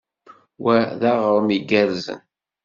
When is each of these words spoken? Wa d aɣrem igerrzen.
Wa 0.63 0.75
d 0.99 1.01
aɣrem 1.11 1.49
igerrzen. 1.57 2.21